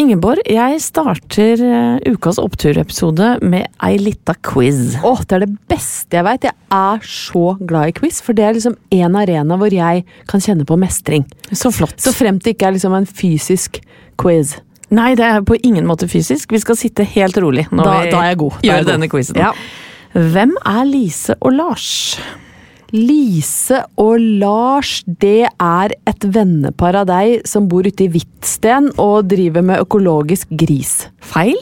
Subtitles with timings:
[0.00, 4.94] Ingeborg, jeg starter eh, ukas oppturepisode med ei lita quiz.
[5.04, 6.46] Åh, det er det beste jeg veit.
[6.48, 10.40] Jeg er så glad i quiz, for det er liksom en arena hvor jeg kan
[10.40, 11.26] kjenne på mestring.
[11.52, 11.98] Så flott.
[12.00, 13.82] Så fremt det ikke er liksom en fysisk
[14.20, 14.56] quiz.
[14.90, 16.50] Nei, det er på ingen måte fysisk.
[16.50, 18.56] Vi skal sitte helt rolig når Da- vi da er jeg god.
[18.64, 18.92] Gjør jeg god.
[18.94, 19.36] denne quizen.
[19.36, 19.52] Ja.
[20.16, 21.90] Hvem er Lise og Lars?
[22.94, 29.28] Lise og Lars, det er et vennepar av deg som bor ute i Hvitsten og
[29.30, 31.06] driver med økologisk gris.
[31.22, 31.58] Feil.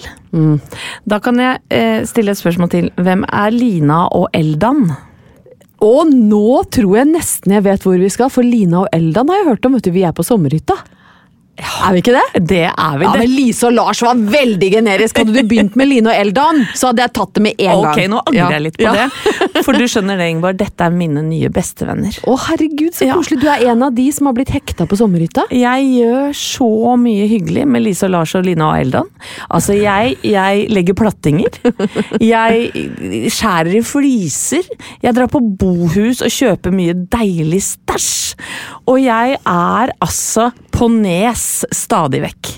[1.08, 2.90] Da kan jeg eh, stille et spørsmål til.
[2.96, 4.86] Hvem er Lina og Eldan?
[5.84, 9.42] Og nå tror jeg nesten jeg vet hvor vi skal, for Lina og Eldan har
[9.42, 10.78] jeg hørt om, vet du, vi er på sommerhytta.
[11.58, 12.42] Er vi ikke det?
[12.48, 13.04] Det er vi.
[13.06, 13.20] Ja, det.
[13.24, 15.18] men Lise og Lars var veldig generisk.
[15.18, 17.88] Hadde du begynt med Line og Eldan, så hadde jeg tatt det med en gang.
[17.92, 18.48] Ok, nå angrer Ja.
[18.54, 18.92] jeg litt på Ja.
[18.94, 19.64] det.
[19.66, 20.56] For du skjønner det, Ingeborg.
[20.60, 22.14] Dette er mine nye bestevenner.
[22.28, 23.14] Å herregud, så Ja.
[23.18, 23.40] koselig.
[23.42, 25.46] Du er en av de som har blitt hekta på sommerhytta.
[25.50, 29.08] Jeg gjør så mye hyggelig med Lise og Lars og Lina og Eldan.
[29.50, 31.50] Altså, jeg, jeg legger plattinger.
[32.20, 32.70] Jeg
[33.34, 34.62] skjærer i fliser.
[35.02, 38.34] Jeg drar på bohus og kjøper mye deilig stæsj.
[38.88, 42.52] Og jeg er altså på nes stadig vekk.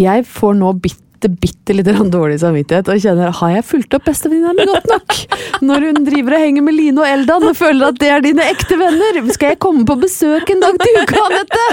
[0.00, 4.54] Jeg får nå bitte, bitte litt dårlig samvittighet og kjenner har jeg fulgt opp bestevenninna
[4.56, 5.18] mi godt nok?
[5.68, 8.46] Når hun driver og henger med Line og Eldan og føler at det er dine
[8.50, 9.20] ekte venner.
[9.36, 11.66] Skal jeg komme på besøk en dag til uka, Anette?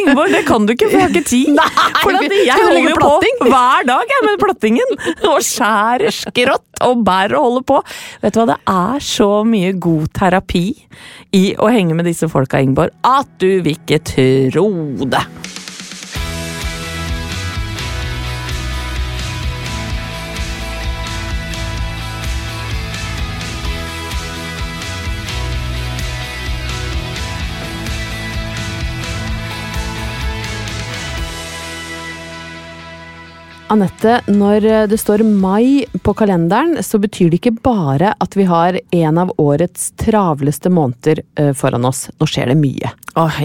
[0.00, 1.52] Ingeborg, det kan du ikke, for jeg har ikke tid.
[1.60, 4.98] Nei, at jeg holder jo på hver dag jeg, med plattingen.
[5.30, 7.78] Og skjærer skrått og bærer og holder på.
[8.24, 10.66] Vet du hva, det er så mye god terapi
[11.38, 14.68] i å henge med disse folka, Ingeborg, at du vil ikke tro
[15.06, 15.22] det.
[33.72, 38.78] Anette, når det står mai på kalenderen, så betyr det ikke bare at vi har
[38.96, 42.06] en av årets travleste måneder eh, foran oss.
[42.16, 42.92] Nå skjer det mye.
[43.18, 43.42] Åh,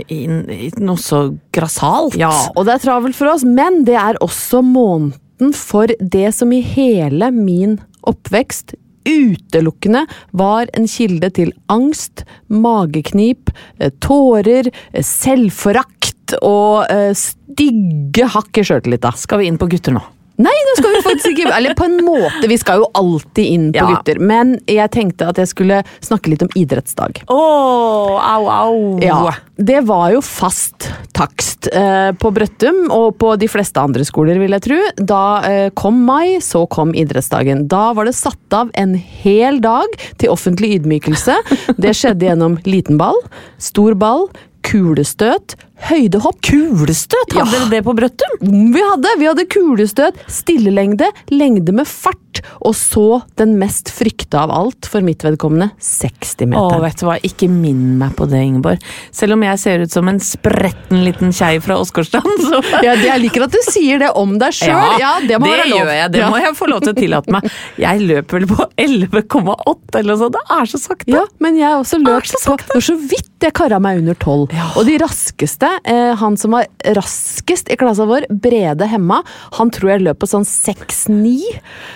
[0.79, 1.25] noe så
[1.55, 2.17] grassat.
[2.19, 6.53] Ja, og det er travelt for oss, men det er også måneden for det som
[6.55, 16.37] i hele min oppvekst utelukkende var en kilde til angst, mageknip, eh, tårer, eh, selvforakt
[16.41, 19.13] og eh, stygge hakk i sjøltillita.
[19.17, 20.03] Skal vi inn på gutter nå?
[20.43, 23.69] Nei, nå skal vi faktisk ikke Eller på en måte, vi skal jo alltid inn
[23.71, 23.87] på Ja.
[23.93, 24.19] gutter.
[24.19, 27.23] Men jeg tenkte at jeg skulle snakke litt om idrettsdag.
[27.31, 28.99] Åh, au, au.
[29.03, 34.39] Ja, Det var jo fast takst eh, på Brøttum og på de fleste andre skoler,
[34.41, 34.79] vil jeg tro.
[34.97, 37.67] Da eh, kom mai, så kom idrettsdagen.
[37.71, 41.37] Da var det satt av en hel dag til offentlig ydmykelse.
[41.77, 43.19] Det skjedde gjennom liten ball,
[43.61, 44.27] stor ball,
[44.65, 45.55] kulestøt,
[45.89, 46.39] høydehopp.
[46.43, 47.59] Kulestøt, hadde Ja.
[47.59, 48.37] dere det på Brøttum?
[48.73, 54.51] Vi hadde, vi hadde kulestøt, stillelengde, lengde med fart, og så den mest frykta av
[54.51, 56.81] alt, for mitt vedkommende, 60 Å, meter.
[56.81, 58.81] vet du hva, ikke minn meg på det, Ingeborg.
[59.13, 63.21] Selv om jeg ser ut som en spretten liten kjei fra Åsgårdstrand, så Ja, jeg
[63.21, 64.99] liker at du sier det om deg sjøl.
[64.99, 65.79] Ja, det må være lov.
[65.83, 66.11] gjør jeg.
[66.15, 66.29] Det ja.
[66.33, 67.49] må jeg få lov til å tillate meg.
[67.77, 70.33] Jeg løper vel på 11,8 eller noe sånt.
[70.39, 71.11] Det er så sakte.
[71.13, 74.15] Ja, men jeg også løp så på Det var så vidt jeg kara meg under
[74.15, 74.53] tolv.
[74.79, 76.67] Og de raskeste, eh, han som var
[76.97, 79.21] raskest i klassa vår, Brede Hemma,
[79.57, 81.33] han tror jeg løp på sånn 6-9.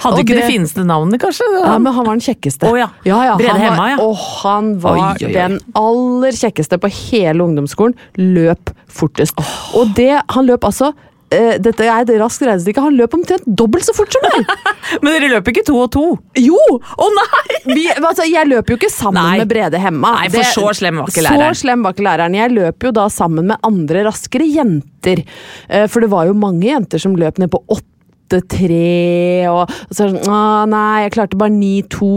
[0.03, 1.47] Hadde ikke det, fineste navnet, kanskje?
[1.59, 2.69] Ja, men han var den kjekkeste.
[2.69, 2.89] Oh, ja.
[3.07, 3.99] ja, Brede han var, Hemma, ja.
[4.03, 5.35] Og han var Oi, oi, oi.
[5.35, 7.97] den aller kjekkeste på hele ungdomsskolen.
[8.19, 9.39] Løp fortest.
[9.77, 10.93] Og det, han løp altså
[11.33, 12.83] eh, dette er et raskt regnestykke.
[12.83, 14.47] Han løp omtrent dobbelt så fort som meg!
[15.03, 16.05] Men dere løper ikke to og to?
[16.39, 16.59] Jo!
[16.77, 17.57] Å nei!
[17.67, 19.41] Vi, altså, jeg løper jo ikke sammen Nei.
[19.41, 20.13] med Brede Hemma.
[20.21, 21.57] Nei, for så slem var ikke læreren.
[21.57, 22.39] Så slem var ikke læreren.
[22.39, 25.23] Jeg løper jo da sammen med andre raskere jenter.
[25.67, 27.61] Uh, For det var jo mange jenter som løp ned på
[28.31, 28.79] 8-3,
[29.51, 32.09] og, og så er det sånn Å nei, jeg klarte bare 9-2.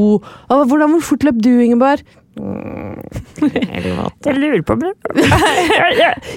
[0.51, 2.07] Hvordan, hvor fort løp du, Ingeborg?
[2.31, 3.83] Jeg
[4.37, 4.91] lurer på det.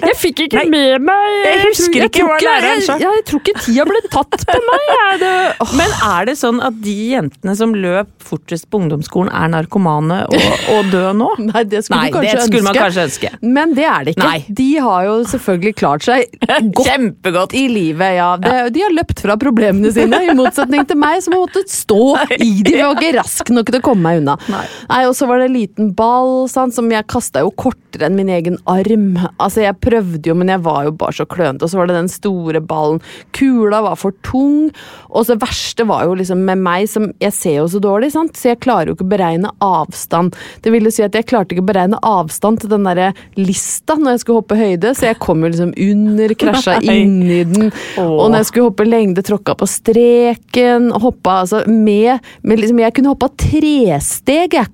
[0.04, 2.94] Jeg fikk ikke Nei, med meg jeg husker ikke hva læreren sa.
[3.00, 4.80] Jeg, jeg tror ikke tida ble tatt på meg.
[4.90, 5.32] Jeg, det,
[5.64, 5.70] oh.
[5.78, 10.34] Men er det sånn at de jentene som løp fortest på ungdomsskolen, er narkomane og,
[10.74, 11.30] og døde nå?
[11.48, 13.28] Nei, det skulle Nei, du kanskje det skulle man kanskje ønske.
[13.44, 14.28] Men det er det ikke.
[14.28, 14.40] Nei.
[14.60, 17.52] De har jo selvfølgelig klart seg godt Kjempegodt.
[17.58, 18.30] i livet, ja.
[18.40, 22.02] Det, De har løpt fra problemene sine, i motsetning til meg som har måttet stå
[22.38, 22.74] i de.
[22.74, 24.34] Jeg var ikke rask nok til å komme meg unna.
[24.52, 24.64] Nei.
[25.08, 28.30] Og så var det en liten ball sant, som jeg kasta jo kortere enn min
[28.32, 29.14] egen arm.
[29.38, 31.62] Altså, Jeg prøvde jo, men jeg var jo bare så klønete.
[31.66, 33.00] Og så var det den store ballen.
[33.36, 34.70] Kula var for tung.
[35.10, 38.12] Og så det verste var jo liksom med meg som Jeg ser jo så dårlig,
[38.14, 38.34] sant?
[38.34, 40.34] så jeg klarer jo ikke å beregne avstand.
[40.64, 44.16] Det ville si at jeg klarte ikke å beregne avstand til den derre lista når
[44.16, 47.70] jeg skulle hoppe høyde, så jeg kom jo liksom under, krasja inni den.
[48.00, 48.10] Åh.
[48.18, 50.90] Og når jeg skulle hoppe lengde, tråkka på streken.
[51.04, 54.70] Hoppa altså med, med liksom, Jeg kunne hoppa tresteg, jeg.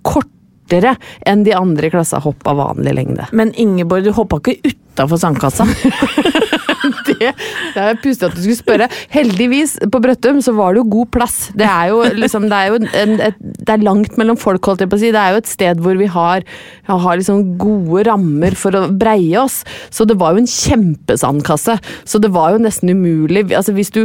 [0.70, 0.94] Kortere
[1.26, 3.26] enn de andre i klassa hoppa vanlig lengde.
[3.34, 5.66] Men Ingeborg, du hoppa ikke utafor sandkassa?
[7.10, 7.32] Det,
[7.74, 8.88] det er pussig at du skulle spørre.
[9.12, 11.38] Heldigvis, på Brøttum så var det jo god plass.
[11.58, 14.84] Det er jo liksom, det er jo en, et, det er langt mellom folk, holdt
[14.84, 15.12] jeg på å si.
[15.14, 16.46] Det er jo et sted hvor vi har,
[16.88, 19.60] har liksom gode rammer for å breie oss.
[19.92, 21.78] Så det var jo en kjempesandkasse.
[22.08, 23.46] Så det var jo nesten umulig.
[23.56, 24.04] Altså Hvis du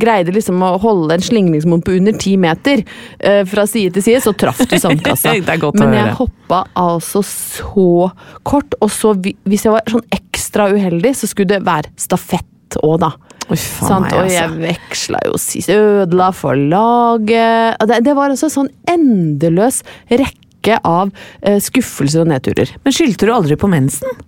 [0.00, 2.84] greide liksom å holde en slingringsmonn på under ti meter
[3.18, 5.36] eh, fra side til side, så traff du sandkassa.
[5.80, 8.10] Men jeg hoppa altså så
[8.46, 10.04] kort, og så hvis jeg var sånn
[10.54, 13.10] ekstra uheldig, så skulle det være stafett òg, da.
[13.50, 14.12] Oi, faen Sant?
[14.14, 14.60] og jeg altså.
[14.60, 21.10] jeg veksla jo sist, ødela for laget Det, det var altså sånn endeløs rekke av
[21.42, 22.72] eh, skuffelser og nedturer.
[22.86, 24.22] Men skyldte du aldri på mensen?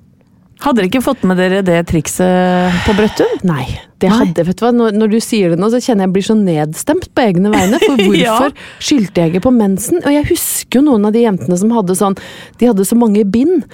[0.60, 3.32] Hadde dere ikke fått med dere det trikset på Brøttum?
[3.48, 3.64] Nei,
[4.02, 6.24] det hadde, vet du hva, når, når du sier det nå, så kjenner jeg blir
[6.26, 7.78] så nedstemt på egne vegne.
[7.80, 8.34] For Ja.
[8.36, 8.52] hvorfor
[8.84, 10.02] skyldte jeg ikke på mensen?
[10.04, 12.16] Og jeg husker jo noen av de jentene som hadde sånn
[12.60, 13.64] De hadde så mange bind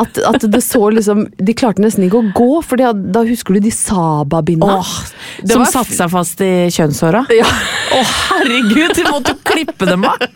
[0.00, 3.22] at, at det så liksom De klarte nesten ikke å gå, for de hadde, da
[3.28, 4.78] husker du de Saba-binda?
[5.48, 7.24] Som satte seg fast i kjønnshåra?
[7.36, 7.46] Ja.
[7.96, 8.96] Å, herregud!
[8.96, 10.16] Du måtte klippe dem av!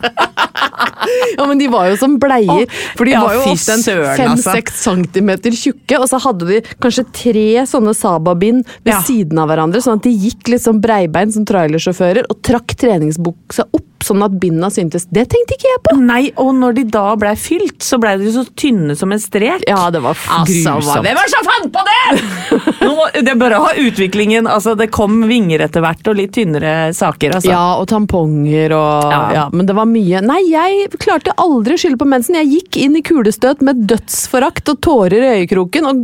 [1.37, 2.63] Ja, men de var jo som bleier.
[2.67, 3.95] Oh, For de ja, var jo ofte en altså.
[4.19, 8.99] fem-seks centimeter tjukke, og så hadde de kanskje tre sånne Saba-bind ved Ja.
[9.07, 13.69] siden av hverandre, sånn at de gikk litt sånn breibein som trailersjåfører og trakk treningsbuksa
[13.71, 15.05] opp sånn at binda syntes.
[15.13, 15.95] Det tenkte ikke jeg på!
[16.01, 19.65] Nei, og når de da blei fylt, så blei de så tynne som en strek.
[19.69, 20.41] Ja, det var grusomt.
[20.41, 21.05] Altså, grusomt.
[21.05, 22.01] hvem var det som fant på det?!
[22.85, 24.49] Nå, det er bare å ha utviklingen.
[24.49, 27.37] Altså, det kom vinger etter hvert, og litt tynnere saker.
[27.37, 27.51] Altså.
[27.53, 29.21] Ja, og tamponger og ja.
[29.31, 29.45] Ja.
[29.53, 32.37] Men det var mye Nei, jeg klarte aldri å skylde på mensen.
[32.41, 36.01] Jeg gikk inn i kulestøt med dødsforakt og tårer i øyekroken og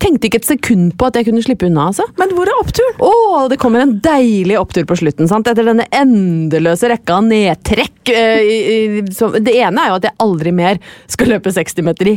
[0.00, 2.06] tenkte ikke et sekund på at jeg kunne slippe unna, altså.
[2.20, 2.96] Men hvor er oppturen?
[3.04, 5.28] Å, det kommer en deilig opptur på slutten.
[5.30, 5.48] sant?
[5.50, 8.10] Etter denne endeløse rekka av nedtrekk.
[8.12, 8.98] eh,
[9.40, 12.14] det ene er jo at jeg aldri mer skal løpe 60 meter i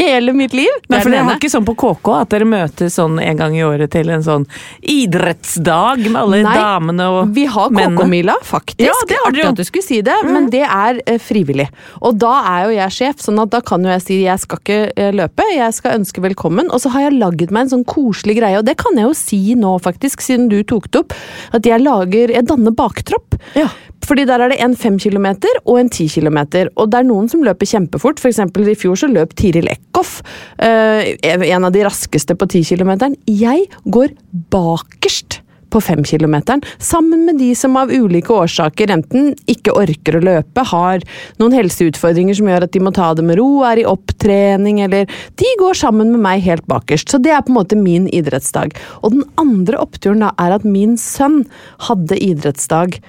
[0.00, 0.68] hele mitt liv.
[0.84, 3.56] Det Nei, for Dere har ikke sånn på KK at dere møtes sånn en gang
[3.56, 4.46] i året til en sånn
[4.82, 7.70] idrettsdag med alle Nei, damene og Vi har?
[7.70, 8.82] KK-mila, faktisk.
[8.84, 9.44] Ja, det har Artig.
[9.44, 9.52] Mm.
[9.54, 11.68] at du skulle si det, men det er eh, frivillig.
[12.04, 14.60] Og da er jo jeg sjef, sånn at da kan jo jeg si jeg skal
[14.62, 16.70] ikke eh, løpe, jeg skal ønske velkommen.
[16.74, 19.16] Og så har jeg laget meg en sånn koselig greie, og det kan jeg jo
[19.16, 21.14] si nå, faktisk, siden du tok det opp,
[21.52, 23.36] at jeg lager Jeg danner baktropp.
[23.54, 23.68] Ja.
[24.06, 26.70] Fordi der er det en fem kilometer og en ti kilometer.
[26.76, 28.20] Og det er noen som løper kjempefort.
[28.22, 30.20] For eksempel i fjor så løp Tiril Eckhoff,
[30.58, 33.16] eh, en av de raskeste på ti kilometeren.
[33.26, 34.16] Jeg går
[34.50, 40.64] bakerst på femkilometeren, sammen med de som av ulike årsaker enten ikke orker å løpe,
[40.72, 41.04] har
[41.40, 45.08] noen helseutfordringer som gjør at de må ta det med ro, er i opptrening, eller
[45.40, 47.10] De går sammen med meg helt bakerst.
[47.10, 48.74] Så det er på en måte min idrettsdag.
[49.00, 51.44] Og den andre oppturen da er at min sønn
[51.86, 53.00] hadde idrettsdag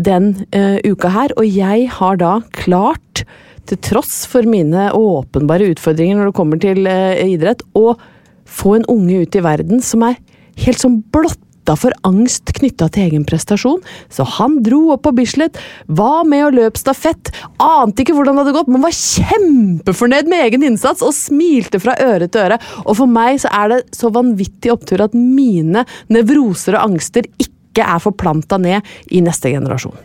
[0.00, 3.24] den uh, uka her, og jeg har da klart,
[3.68, 7.92] til tross for mine åpenbare utfordringer når det kommer til eh, idrett, å
[8.50, 10.16] få en unge ut i verden som er
[10.64, 15.12] helt sånn blotta frykta for angst knytta til egen prestasjon, så han dro opp på
[15.14, 20.28] Bislett, var med og løp stafett, ante ikke hvordan det hadde gått, men var kjempefornøyd
[20.28, 22.58] med egen innsats og smilte fra øre til øre.
[22.86, 27.84] Og for meg så er det så vanvittig opptur at mine nevroser og angster ikke
[27.84, 29.96] er forplanta ned i neste generasjon.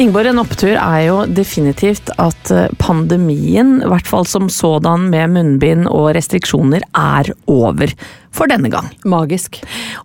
[0.00, 5.34] Ingeborg, en opptur er jo definitivt at eh, pandemien, i hvert fall som sådan med
[5.34, 7.92] munnbind og restriksjoner, er over.
[8.32, 8.88] For denne gang.
[9.04, 9.58] Magisk.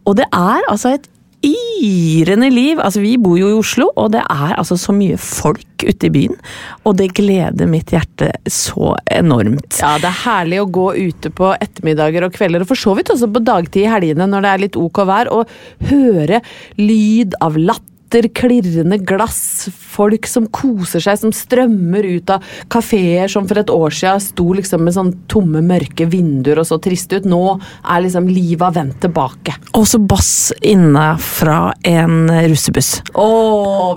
[0.04, 1.08] Og det er altså et
[1.46, 2.82] yrende liv.
[2.84, 6.12] Altså, vi bor jo i Oslo, og det er altså så mye folk ute i
[6.12, 6.36] byen.
[6.84, 9.80] Og det gleder mitt hjerte så enormt.
[9.80, 13.16] Ja, det er herlig å gå ute på ettermiddager og kvelder, og for så vidt
[13.16, 16.44] også på dagtid i helgene når det er litt ok vær, og høre
[16.84, 17.94] lyd av latter
[18.36, 23.96] klirrende glass, folk som koser seg, som strømmer ut av kafeer som for et år
[23.96, 27.30] siden sto liksom med sånn tomme, mørke vinduer og så triste ut.
[27.30, 29.58] Nå er liksom livet vendt tilbake.
[29.76, 33.02] Og så bass inne fra en russebuss.
[33.14, 33.30] Å,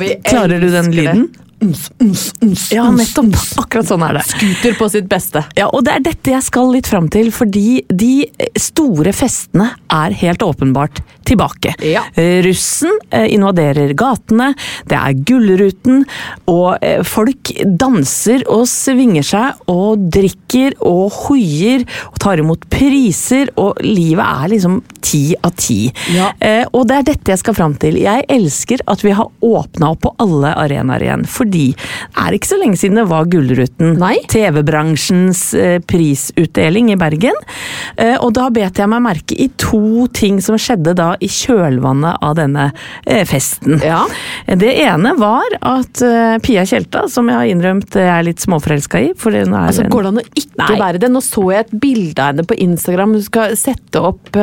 [0.01, 1.29] vi Klarer du den lyden?
[1.33, 1.48] det.
[1.63, 3.35] Ums, uns, uns, Ja, nettopp.
[3.61, 4.25] Akkurat sånn er det.
[4.29, 5.45] Scooter på sitt beste.
[5.59, 10.17] Ja, og det er dette jeg skal litt fram til, fordi de store festene er
[10.23, 11.75] helt åpenbart tilbake.
[11.85, 12.05] Ja.
[12.17, 14.53] Eh, Russen eh, invaderer gatene,
[14.89, 16.05] det er Gullruten,
[16.49, 23.53] og eh, folk danser og svinger seg og drikker og hoier og tar imot priser,
[23.61, 25.89] og livet er liksom ti av ti.
[26.15, 26.31] Ja.
[26.41, 28.01] Eh, og det er dette jeg skal fram til.
[28.01, 31.69] Jeg elsker at vi har åpna opp på alle arenaer igjen, fordi det
[32.19, 33.97] er ikke så lenge siden det var Gullruten.
[34.31, 37.37] TV-bransjens eh, prisutdeling i Bergen.
[37.97, 42.23] Eh, og da bet jeg meg merke i to ting som skjedde da i kjølvannet
[42.25, 42.71] av denne
[43.05, 43.79] eh, festen.
[43.85, 44.05] Ja.
[44.49, 46.01] Det ene var at
[46.45, 49.85] Pia Tjelta, som jeg har innrømt jeg er litt småforelska i for hun er Altså,
[49.91, 50.79] Går det an å ikke Nei.
[50.81, 51.11] være det?
[51.13, 53.15] Nå så jeg et bilde av henne på Instagram.
[53.19, 54.39] Hun skal sette opp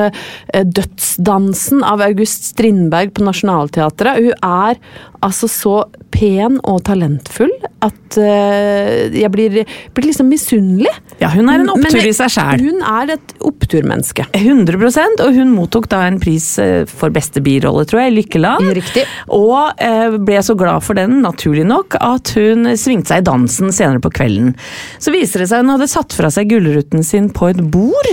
[0.53, 4.21] Dødsdansen av August Strindberg på Nationaltheatret.
[4.21, 4.79] Hun er
[5.25, 5.75] altså så
[6.13, 7.51] pen og talentfull
[7.85, 9.57] at eh, jeg blir,
[9.95, 10.91] blir liksom misunnelig.
[11.21, 12.63] Ja, hun er en Men opptur i seg sjæl.
[12.65, 14.27] Hun er et oppturmenneske.
[14.35, 18.71] 100 og hun mottok da en pris eh, for beste birolle, tror jeg, i Lykkeland.
[18.77, 19.05] Riktig.
[19.35, 23.73] Og eh, ble så glad for den, naturlig nok, at hun svingte seg i dansen
[23.75, 24.53] senere på kvelden.
[24.99, 28.11] Så viser det seg hun hadde satt fra seg gullruten sin på et bord,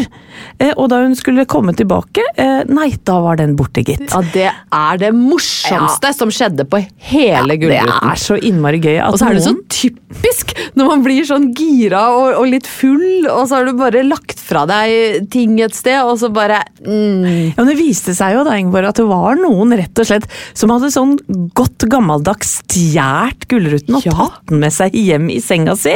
[0.76, 2.22] og da hun skulle komme tilbake,
[2.70, 4.04] nei, da var den borte, gitt.
[4.10, 8.10] Ja, det er det morsomste som skjedde på hele det Gullruten.
[8.10, 9.20] er så innmari gøy at Og
[9.69, 13.49] så det så noen typisk når man blir sånn gira og, og litt full, og
[13.49, 17.52] så har du bare lagt fra deg ting et sted, og så bare mm.
[17.52, 20.26] Ja, men Det viste seg jo da, Ingeborg, at det var noen rett og slett
[20.54, 21.16] som hadde sånn
[21.57, 24.12] godt gammeldags stjålet Gullruten og Ja.
[24.16, 25.95] tatt den med seg hjem i senga si,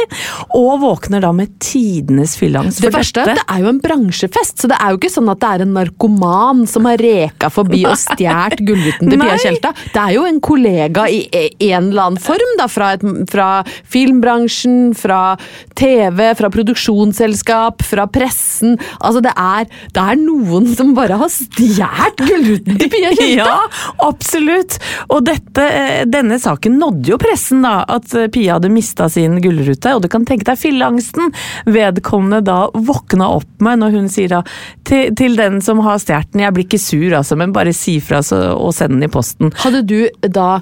[0.55, 2.81] og våkner da med tidenes fylleangst.
[2.81, 5.41] Det verste er det er jo en bransjefest, så det er jo ikke sånn at
[5.41, 9.41] det er en narkoman som har reka forbi og stjålet Gullruten til Pia Nei.
[9.41, 9.73] Tjelta.
[9.93, 13.56] Det er jo en kollega i e- en eller annen form, da, fra, et, fra
[13.65, 15.37] filmbransjen, fra
[15.77, 18.77] TV, fra produksjonsselskap, fra pressen.
[18.99, 23.25] Altså, det er, det er noen som bare har stjålet Gullruten til Pia Tjelta!
[23.37, 23.59] Ja,
[24.01, 24.77] absolutt.
[25.13, 27.83] Og dette, eh, denne saken nådde jo pressen, da.
[27.97, 29.93] At eh, Pia hadde mista sin gullrute.
[29.93, 31.31] Og du kan tenke deg filleangsten
[31.69, 34.41] vedkommende da våkna opp med når hun sier da
[34.87, 37.97] til, til den som har stjålet den, jeg blir ikke sur altså, men bare si
[38.03, 39.51] fra så, og send den i posten.
[39.63, 39.99] Hadde du
[40.33, 40.57] da,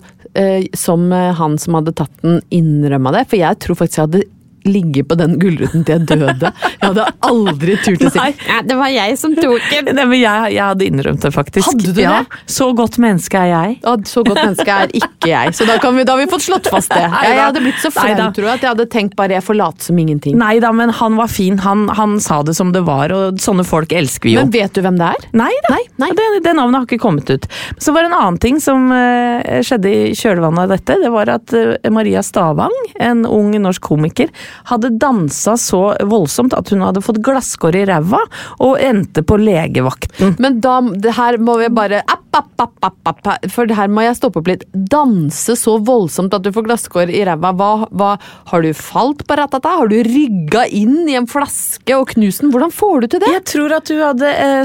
[0.75, 3.25] som eh, han som hadde tatt den, innrømma det?
[3.31, 4.23] For jeg tror faktisk jeg hadde
[4.65, 6.51] ligget på den gullruten til jeg døde.
[6.75, 8.31] Jeg hadde aldri turt å si Nei.
[8.47, 9.91] ja, det var jeg som tok den.
[9.97, 11.69] Nei, men jeg, jeg hadde innrømt det, faktisk.
[11.69, 12.41] Hadde du ja, det?
[12.55, 13.77] Så godt menneske er jeg.
[13.85, 16.45] Ja, så godt menneske er ikke jeg, så da, kan vi, da har vi fått
[16.47, 17.03] slått fast det.
[17.05, 19.59] Jeg, jeg hadde blitt så flau, tror jeg, at jeg hadde tenkt bare jeg får
[19.59, 20.37] late som ingenting.
[20.39, 21.59] Nei da, men han var fin.
[21.65, 24.45] Han, han sa det som det var, og sånne folk elsker vi jo.
[24.45, 25.29] Men vet du hvem det er?
[25.37, 26.11] Nei da, nei.
[26.15, 27.47] Det, det navnet har ikke kommet ut.
[27.81, 30.99] Så var det en annen ting som uh, skjedde i kjølvannet av dette.
[31.01, 34.31] Det var at uh, Maria Stavang, en ung norsk komiker,
[34.71, 38.21] hadde dansa så voldsomt at hun hadde fått glasskår i ræva
[38.63, 40.35] og endte på legevakten.
[40.41, 43.91] Men da, det her må vi bare app, app, app, app, app, For det her
[43.91, 44.65] må jeg stoppe opp litt.
[44.73, 47.53] Danse så voldsomt at du får glasskår i ræva.
[47.55, 48.11] Hva, hva,
[48.51, 49.77] har du falt på ratata?
[49.81, 52.53] Har du rygga inn i en flaske og knust den?
[52.53, 53.33] Hvordan får du til det?
[53.35, 54.61] Jeg tror at du hadde eh,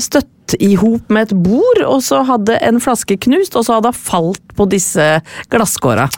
[0.51, 3.93] støtt i hop med et bord, og så hadde en flaske knust, og så hadde
[3.93, 6.09] hun falt på disse glasskåra.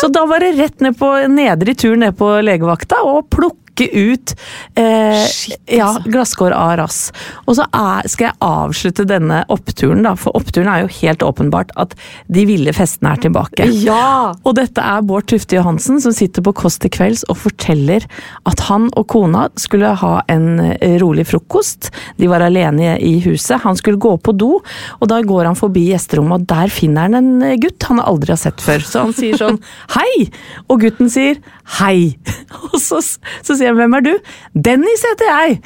[0.00, 3.90] Så da var det rett ned på nedre tur ned på legevakta og plukke plukke
[3.92, 4.34] ut
[4.74, 6.10] eh, Shit, ja, altså.
[6.10, 7.12] glasskår av rass.
[7.46, 11.72] Og så er, skal jeg avslutte denne oppturen, da, for oppturen er jo helt åpenbart
[11.76, 11.94] at
[12.28, 13.66] de ville festene er tilbake.
[13.82, 14.32] Ja!
[14.44, 18.06] Og dette er Bård Tufte Johansen som sitter på Kåss til kvelds og forteller
[18.48, 21.90] at han og kona skulle ha en eh, rolig frokost.
[22.18, 23.60] De var alene i huset.
[23.64, 24.58] Han skulle gå på do,
[24.98, 28.34] og da går han forbi gjesterommet, og der finner han en eh, gutt han aldri
[28.34, 28.84] har sett før.
[28.86, 29.60] Så han sier sånn
[29.96, 30.28] hei!
[30.70, 31.40] Og gutten sier
[31.78, 32.14] hei.
[32.72, 34.12] Og så, så sier han hvem er du?
[34.54, 35.60] Dennis heter jeg!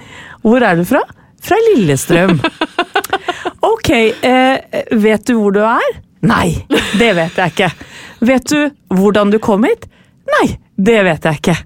[0.46, 1.02] Hvor er du fra?
[1.42, 2.40] Fra Lillestrøm.
[3.66, 5.96] Ok, eh, vet du hvor du er?
[6.26, 6.52] Nei,
[7.00, 7.68] det vet jeg ikke.
[8.28, 9.88] Vet du hvordan du kom hit?
[10.30, 11.56] Nei, det vet jeg ikke.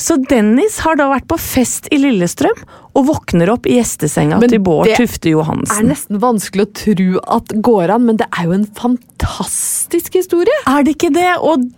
[0.00, 2.56] Så Dennis har da vært på fest i Lillestrøm,
[2.96, 5.74] og våkner opp i gjestesenga Men til Bård Tufte Johansen.
[5.74, 10.16] det er nesten vanskelig å tro at går an, men det er jo en fantastisk
[10.16, 10.56] historie.
[10.64, 11.34] Er det ikke det?
[11.44, 11.68] Og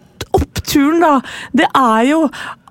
[0.68, 1.20] oppturen, da,
[1.52, 2.24] det er jo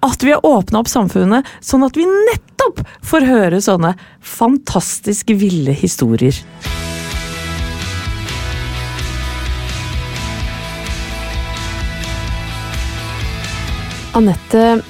[0.06, 5.74] at vi har åpna opp samfunnet sånn at vi nettopp får høre sånne fantastisk ville
[5.74, 6.38] historier.
[14.14, 14.82] Anette,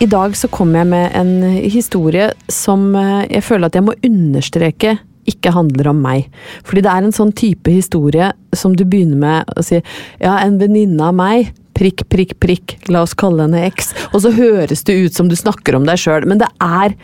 [0.00, 1.32] i dag så kom jeg med en
[1.72, 4.94] historie som eh, jeg føler at jeg må understreke
[5.28, 6.28] ikke handler om meg.
[6.66, 10.58] Fordi det er en sånn type historie som du begynner med å si ja, en
[10.60, 13.92] venninne av meg, prikk, prikk, prikk, la oss kalle henne X.
[14.12, 16.96] Og så høres det ut som du snakker om deg sjøl, men det er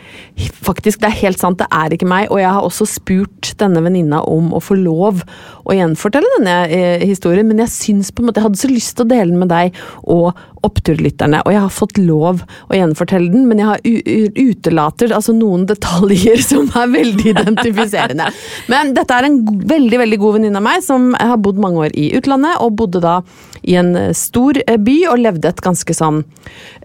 [0.65, 2.29] faktisk, det er helt sant, det er ikke meg.
[2.33, 5.23] Og jeg har også spurt denne venninna om å få lov
[5.69, 8.95] å gjenfortelle denne eh, historien, men jeg syns på en måte, jeg hadde så lyst
[8.97, 9.75] til å dele den med deg
[10.09, 10.31] og
[10.65, 15.65] oppturlytterne, og jeg har fått lov å gjenfortelle den, men jeg har utelater altså noen
[15.69, 18.29] detaljer som er veldig identifiserende.
[18.71, 21.97] Men dette er en veldig, veldig god venninne av meg, som har bodd mange år
[21.99, 23.19] i utlandet, og bodde da
[23.61, 26.23] i en stor eh, by og levde et ganske sånn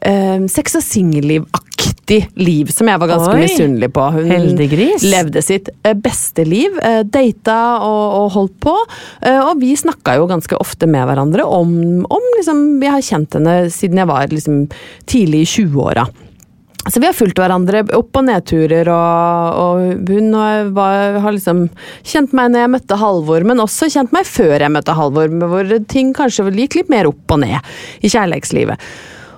[0.02, 4.06] eh, sex- og singelliv-aktig liv, som jeg var ganske Oi, misunnelig på.
[4.16, 5.04] Hun heldiggris.
[5.06, 8.74] levde sitt eh, beste liv, eh, data og, og holdt på,
[9.22, 13.38] eh, og vi snakka jo ganske ofte med hverandre om, om liksom, Jeg har kjent
[13.38, 14.60] henne siden jeg var liksom
[15.10, 16.06] tidlig i 20-åra.
[16.84, 20.34] Så vi har fulgt hverandre opp- og nedturer, og, og hun
[20.76, 21.64] var, har liksom
[22.04, 25.72] kjent meg når jeg møtte Halvor, men også kjent meg før jeg møtte Halvor, hvor
[25.88, 27.56] ting kanskje gikk litt mer opp og ned
[28.04, 28.90] i kjærlighetslivet.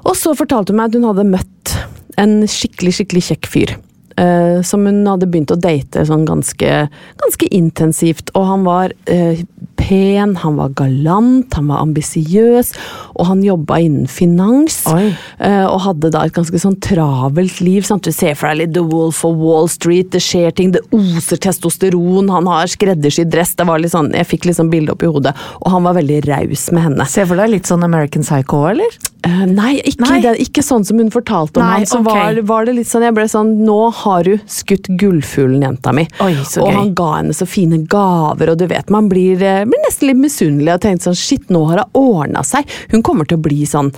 [0.06, 1.76] Og så fortalte hun meg at hun hadde møtt
[2.20, 3.76] en skikkelig, skikkelig kjekk fyr.
[4.16, 6.87] Uh, som hun hadde begynt å date sånn ganske,
[7.20, 8.33] ganske intensivt.
[8.33, 9.42] Og han var uh,
[9.76, 12.72] pen, han var galant, han var ambisiøs,
[13.14, 14.81] og han jobba innen finans.
[14.88, 17.87] Eh, og hadde da et ganske sånn travelt liv.
[17.87, 18.07] Sant?
[18.07, 21.40] Du ser for deg litt The Wolf of Wall Street, det skjer ting, det oser
[21.42, 23.55] testosteron, han har skreddersydd dress.
[23.59, 25.98] Det var litt sånn, Jeg fikk litt sånn bilde opp i hodet, og han var
[26.00, 27.11] veldig raus med henne.
[27.11, 28.98] Se for deg litt sånn American Psycho, eller?
[29.27, 30.21] Eh, nei, ikke, Nei.
[30.23, 31.89] Det, ikke sånn som hun fortalte om Nei, han.
[31.91, 32.37] Så okay.
[32.37, 36.07] var, var det litt sånn, jeg ble sånn Nå har du skutt gullfuglen, jenta mi.
[36.23, 36.77] Oi, og gøy.
[36.77, 40.23] han ga henne så fine gaver, og du vet, man blir, eh, blir nesten litt
[40.23, 42.69] misunnelig og tenkte sånn Shit, nå har hun ordna seg.
[42.93, 43.91] Hun kommer til å bli sånn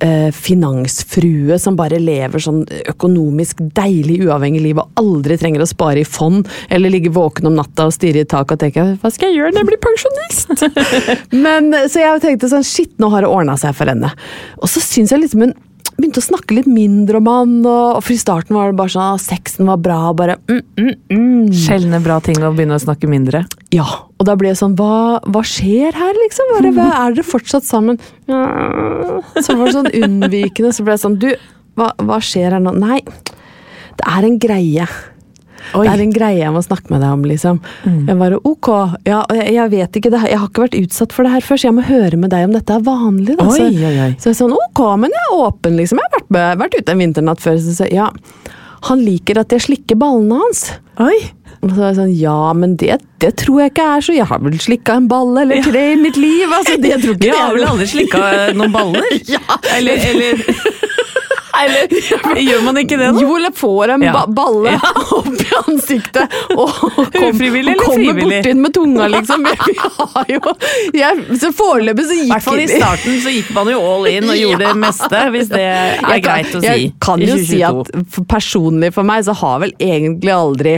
[0.00, 2.62] eh, finansfrue som bare lever sånn
[2.92, 7.56] økonomisk deilig, uavhengig liv og aldri trenger å spare i fond eller ligge våken om
[7.58, 10.66] natta og stirre i taket og tenke Hva skal jeg gjøre når jeg blir pensjonist?
[11.44, 14.10] Men, så jeg tenkte sånn Shit, nå har det ordna seg for henne.
[14.60, 15.56] Og så syns jeg liksom hun
[15.98, 18.92] begynte å snakke litt mindre om han, og, og for i starten var det bare
[18.94, 21.48] sånn at sexen var bra, og bare mm, mm, mm.
[21.58, 23.42] Sjeldne bra ting å begynne å snakke mindre.
[23.74, 26.54] Ja, og da ble det sånn Hva, hva skjer her, liksom?
[26.54, 27.98] Hva, er dere fortsatt sammen?
[28.28, 31.32] Så var det sånn unnvikende, så ble det sånn Du,
[31.78, 32.76] hva, hva skjer her nå?
[32.78, 33.00] Nei,
[33.98, 34.86] det er en greie.
[35.74, 35.84] Oi.
[35.84, 37.60] Det er en greie jeg må snakke med deg om, liksom.
[37.84, 38.68] Jeg bare ok,
[39.08, 41.60] ja, jeg, jeg vet ikke, det, jeg har ikke vært utsatt for det her før,
[41.60, 43.38] så jeg må høre med deg om dette er vanlig.
[43.40, 43.48] Da.
[43.52, 44.12] Så, oi, oi.
[44.20, 46.02] så jeg sånn ok, men jeg er åpen, liksom.
[46.02, 48.12] Jeg har vært, med, vært ute en vinternatt før, så sier ja.
[48.86, 50.68] Han liker at jeg slikker ballene hans.
[51.02, 51.18] Oi!
[51.58, 54.28] Og så er jeg sånn, ja, men det, det tror jeg ikke er så Jeg
[54.30, 56.46] har vel slikka en balle eller tre i mitt liv.
[56.46, 58.20] altså, det, jeg tror ikke Vi har vel aldri slikka
[58.54, 59.08] noen baller?
[59.78, 60.44] Eller, eller,
[61.56, 61.88] eller
[62.48, 63.20] Gjør man ikke det, da?
[63.22, 64.12] Jo, eller får en Ja.
[64.12, 64.74] ba balle
[65.18, 68.24] opp i ansiktet og kom, Ufrivillig eller kommer frivillig?
[68.24, 69.46] borti den med tunga, liksom.
[69.48, 70.54] Vi har jo,
[70.98, 74.08] jeg, så foreløpig så I gikk hvert fall i starten så gikk man jo all
[74.12, 74.72] in og gjorde Ja.
[74.72, 76.66] det meste, hvis det er kan- greit å si.
[76.68, 77.92] Jeg kan jo si at
[78.28, 80.76] personlig for meg så har vel egentlig aldri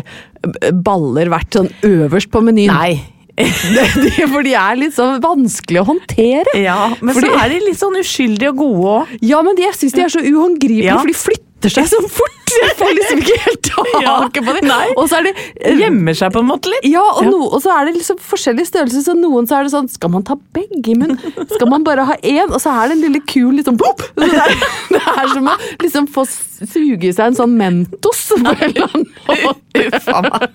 [0.87, 2.73] baller vært sånn øverst på menyen.
[2.73, 3.01] Nei.
[4.33, 6.55] For de er litt sånn vanskelig å håndtere.
[6.63, 9.15] Ja, men Fordi- så er de litt sånn uskyldige og gode òg.
[9.23, 10.99] Ja, men de, jeg syns de er så uhåndgripelige, Ja.
[10.99, 12.37] for de flytter flytter seg så fort!
[12.51, 14.63] Jeg får liksom ikke helt taket på det.
[14.67, 14.87] Nei.
[14.99, 16.87] Og så er det eh, Gjemmer seg på en måte litt.
[16.91, 19.05] ja, og, no, og så er det liksom forskjellige størrelser.
[19.07, 21.21] Så noen så er det sånn Skal man ta begge i munnen?
[21.53, 22.51] Skal man bare ha én?
[22.51, 24.03] Og så er det en lille kul liksom pop!
[24.03, 24.57] Så Det er,
[24.91, 28.89] det er som å liksom få suge i seg en sånn Mentos på en eller
[28.89, 29.07] annen
[29.47, 29.87] måte.
[29.87, 30.51] Uff a meg.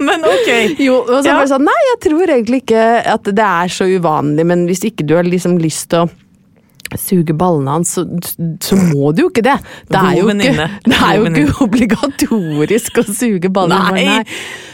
[0.00, 0.50] Men ok.
[0.80, 1.36] Jo, og så Ja.
[1.42, 5.04] det sånn Nei, jeg tror egentlig ikke at det er så uvanlig, men hvis ikke
[5.06, 6.10] du har liksom lyst til å
[7.00, 8.04] suge ballene hans, så,
[8.64, 9.58] så må du jo ikke det.
[9.92, 13.92] Det er jo ikke, det er jo ikke obligatorisk å suge ballene.
[13.92, 14.04] Nei.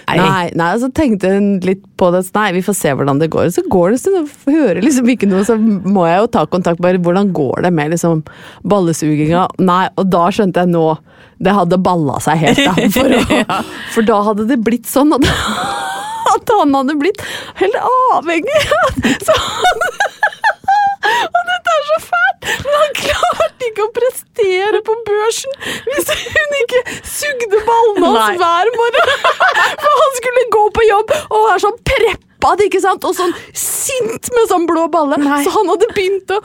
[0.08, 0.16] Nei.
[0.16, 3.50] Nei, nei, så tenkte jeg litt på det, nei, vi får se hvordan det går.
[3.52, 6.80] Så går det, så jeg hører liksom ikke noe, så må jeg jo ta kontakt,
[6.80, 8.22] bare hvordan går det med liksom
[8.68, 9.44] ballesuginga?
[9.60, 10.86] Nei, og da skjønte jeg nå,
[11.44, 13.60] det hadde balla seg helt da, for, å,
[13.94, 15.28] for da hadde det blitt sånn at,
[16.34, 17.22] at han hadde blitt
[17.60, 17.78] helt
[18.16, 18.62] avhengig.
[19.26, 19.84] Så han,
[21.08, 25.54] og dette er så fælt, men han klarte ikke å prestere på børsen
[25.86, 29.12] hvis hun ikke sugde ballene hans hver morgen.
[29.82, 33.04] For han skulle gå på jobb og være sånn preppa, ikke sant?
[33.04, 33.34] og sånn
[33.98, 35.18] sint med sånn blå balle.
[35.20, 35.42] Nei.
[35.44, 36.38] Så han hadde begynt å,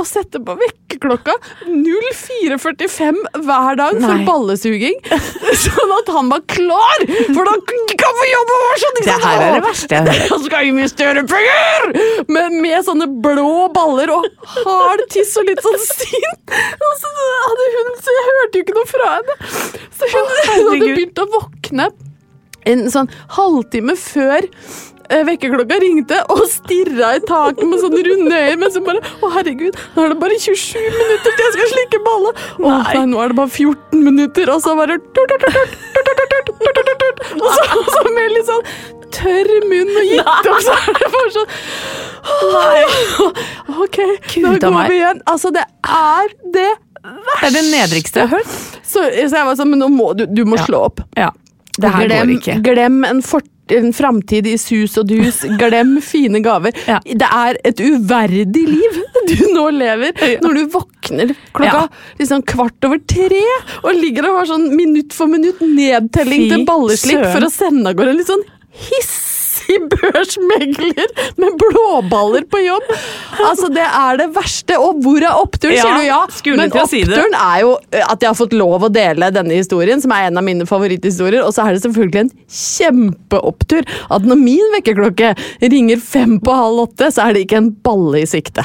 [0.00, 1.34] å sette på vekkerklokka
[1.66, 4.98] 04.45 hver dag for ballesuging.
[5.60, 9.00] Sånn at han var klar, for da kan vi jobbe jobb og sånn.
[9.04, 10.18] Det her er det verste jeg.
[10.30, 11.88] Jeg skal investere penger!
[12.30, 14.28] Men med sånne blå baller og
[14.64, 16.54] hard tiss og litt sånn sint.
[17.00, 19.40] Så hun, så jeg hørte jo ikke noe fra henne.
[19.98, 21.90] Så hun, hun hadde begynt å våkne
[22.68, 24.46] en sånn halvtime før
[25.10, 29.30] Eh, vekkerklokka ringte og stirra i taket med sånne runde øyne, men så bare Å,
[29.34, 32.30] herregud, nå er det bare 27 minutter til jeg skal slikke balle!
[32.60, 33.02] Å nei.
[33.10, 35.00] nå er det bare 14 minutter, og så bare
[37.40, 38.64] Og så, og så med litt sånn
[39.10, 42.82] tørr munn og gitt opp, så er det fortsatt, sånn Nei.
[43.80, 43.98] OK,
[44.44, 45.22] nå går vi igjen.
[45.30, 46.68] Altså, det er det
[47.00, 47.40] verste.
[47.40, 48.58] Det er det nedrigste jeg har hørt.
[48.84, 51.02] Så, så jeg var sånn, men nå må du, du må slå opp.
[51.18, 51.30] Ja.
[51.80, 52.56] Det her glem, går ikke.
[52.66, 55.42] Glem en, fort, en framtid i sus og dus.
[55.60, 56.74] Glem fine gaver.
[56.88, 56.98] Ja.
[57.06, 60.12] Det er et uverdig liv du nå lever,
[60.42, 61.88] når du våkner klokka Ja.
[62.18, 63.42] liksom kvart over tre
[63.84, 67.32] og ligger og har sånn minutt for minutt nedtelling Fy til balleslipp søren.
[67.36, 68.42] for å sende av gårde en litt sånn
[69.92, 72.90] børsmegler med blåballer på jobb.
[73.38, 74.78] Altså, det er det verste.
[74.80, 76.20] Og hvor er oppturen, Ja, sier du ja.
[76.58, 80.02] Men oppturen si er jo eh, at jeg har fått lov å dele denne historien,
[80.02, 81.44] som er en av mine favoritthistorier.
[81.46, 86.86] Og så er det selvfølgelig en kjempeopptur at når min vekkerklokke ringer fem på halv
[86.88, 88.64] åtte, så er det ikke en balle i sikte.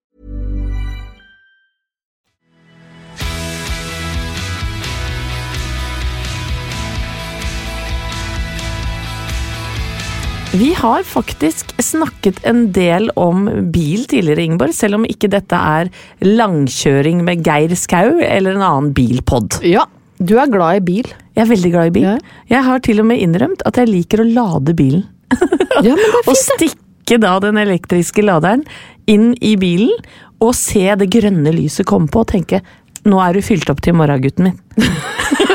[10.51, 15.87] Vi har faktisk snakket en del om bil tidligere, Ingeborg, selv om ikke dette er
[16.25, 19.61] langkjøring med Geir Skau eller en annen bilpod.
[19.63, 19.85] Ja,
[20.19, 21.07] du er glad i bil.
[21.37, 22.07] Jeg er veldig glad i bil.
[22.09, 22.17] Ja.
[22.51, 25.05] Jeg har til og med innrømt at jeg liker å lade bilen.
[25.31, 28.67] Ja, men det er fint, og stikke da den elektriske laderen
[29.07, 29.95] inn i bilen
[30.43, 32.59] og se det grønne lyset komme på og tenke
[33.07, 34.59] nå er du fylt opp til i morgen, gutten min.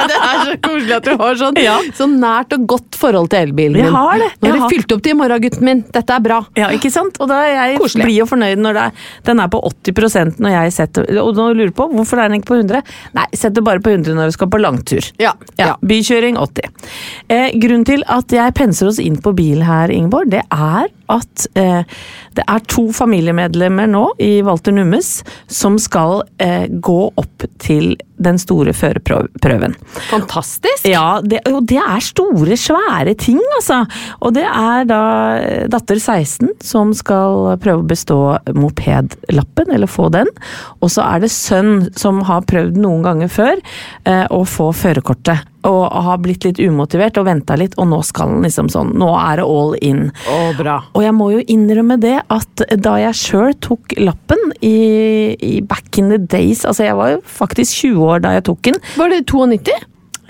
[0.10, 0.94] Det er så koselig.
[0.96, 1.76] at du har sånn, Ja.
[1.96, 5.02] så nært og godt forhold til elbilen Jeg har det, Nå har du fylt opp
[5.04, 5.82] til i morgen, gutten min.
[5.92, 6.40] Dette er bra.
[6.56, 7.18] Ja, ikke sant?
[7.20, 8.04] Og da er jeg Koselig.
[8.08, 8.92] blid og fornøyd når er,
[9.26, 12.40] den er på 80 når jeg setter Og nå lurer du på hvorfor er den
[12.40, 12.82] ikke på 100?
[13.16, 15.10] Nei, setter bare på 100 når vi skal på langtur.
[15.20, 15.74] Ja, ja.
[15.82, 16.70] Bykjøring 80.
[17.28, 21.46] Eh, grunnen til at jeg penser oss inn på bil her, Ingeborg, det er at
[21.58, 21.82] eh,
[22.36, 25.20] det er to familiemedlemmer nå i Walter Nummes
[25.50, 29.74] som skal eh, gå opp til den store førerprøven.
[30.10, 30.84] Fantastisk.
[30.88, 33.82] Ja, det, og det er store, svære ting, altså.
[34.20, 35.02] Og det er da
[35.40, 38.20] eh, datter 16 som skal prøve å bestå
[38.56, 40.28] mopedlappen, eller få den.
[40.80, 45.49] Og så er det sønn som har prøvd noen ganger før eh, å få førerkortet.
[45.68, 48.94] Og har blitt litt umotivert og venta litt, og nå skal han liksom sånn.
[49.00, 50.06] Nå er det all in.
[50.32, 50.78] Oh, bra.
[50.96, 55.98] Og jeg må jo innrømme det at da jeg sjøl tok lappen i, i back
[56.00, 58.78] in the days Altså jeg var jo faktisk 20 år da jeg tok den.
[58.96, 59.80] Var det 92?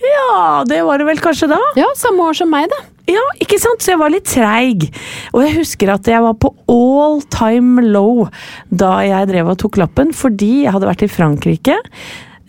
[0.01, 1.59] Ja, det var det vel kanskje da.
[1.77, 2.81] Ja, samme år som meg, da.
[3.11, 3.83] Ja, ikke sant?
[3.83, 4.87] Så jeg var litt treig.
[5.35, 8.27] Og jeg husker at jeg var på all time low
[8.71, 11.79] da jeg drev og tok lappen, fordi jeg hadde vært i Frankrike.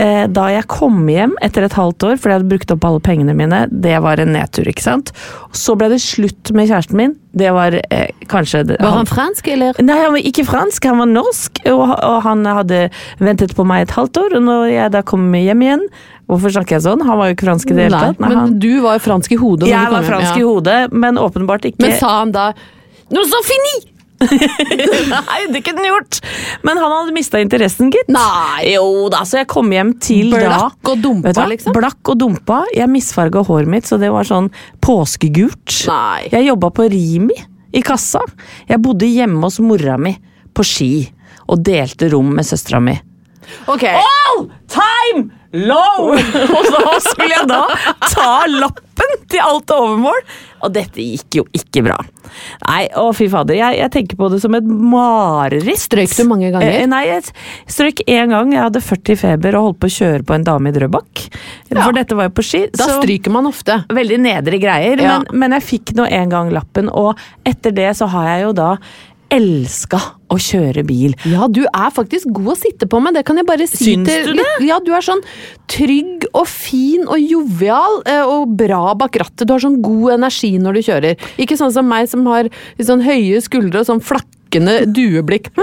[0.01, 3.01] Eh, Da jeg kom hjem etter et halvt år, fordi jeg hadde brukt opp alle
[3.05, 5.11] pengene mine, det var en nedtur, ikke sant.
[5.53, 7.13] Så ble det slutt med kjæresten min.
[7.37, 9.77] Det var eh, kanskje Var han fransk, eller?
[9.83, 12.81] Nei, han var ikke fransk, han var norsk, og, og han hadde
[13.21, 14.35] ventet på meg et halvt år.
[14.39, 15.85] Og når jeg da kom hjem igjen
[16.31, 17.01] Hvorfor snakker jeg sånn?
[17.03, 18.19] Han var jo ikke fransk i det hele tatt.
[18.23, 19.67] Nei, men han, du var fransk i hodet.
[19.67, 20.43] jeg var fransk hjem, ja.
[20.45, 22.53] i hodet, men åpenbart ikke Men sa han da
[23.11, 23.73] Nå så fini!
[25.15, 26.19] Nei, det kunne han gjort!
[26.67, 28.09] Men han hadde mista interessen, gitt.
[28.13, 28.73] Nei.
[28.75, 31.47] Jo da, så jeg kom hjem til da Blakk og dumpa, hva?
[31.51, 31.75] liksom?
[31.75, 32.61] Blakk og dumpa.
[32.77, 34.51] Jeg misfarga håret mitt, så det var sånn
[34.85, 35.77] påskegult.
[35.89, 36.29] Nei.
[36.33, 37.37] Jeg jobba på Rimi
[37.71, 38.21] i kassa.
[38.69, 40.15] Jeg bodde hjemme hos mora mi
[40.51, 40.93] på Ski
[41.51, 42.95] og delte rom med søstera mi.
[43.71, 43.87] Ok.
[43.89, 46.11] All time low!
[46.57, 47.65] Og så skulle jeg da
[48.11, 50.19] ta lappen til alt overmål.
[50.61, 51.95] Og dette gikk jo ikke bra.
[52.67, 53.57] Nei, å fy fader.
[53.57, 55.79] Jeg, jeg tenker på det som et mareritt.
[55.81, 56.69] Strøyk du mange ganger?
[56.83, 57.25] Eh, nei, jeg
[57.71, 58.53] strøyk én gang.
[58.53, 61.23] Jeg hadde 40 feber og holdt på å kjøre på en dame i Drøbak.
[61.71, 62.63] For dette var jo på ski.
[62.77, 63.81] Da så- stryker man ofte.
[63.89, 65.17] Veldig nedre greier, Ja.
[65.19, 68.53] men, men jeg fikk nå en gang lappen, og etter det så har jeg jo
[68.61, 68.69] da
[69.31, 69.99] elska
[70.31, 71.15] å kjøre bil.
[71.27, 74.09] Ja, du er faktisk god å sitte på med, det kan jeg bare si Syns
[74.09, 74.47] til du det?
[74.67, 75.23] Ja, du er sånn
[75.71, 79.45] trygg og fin og jovial eh, og bra bak rattet.
[79.47, 81.27] Du har sånn god energi når du kjører.
[81.41, 84.03] Ikke sånn som meg som har sånn høye skuldre og sånn
[84.51, 85.49] flakkende dueblikk.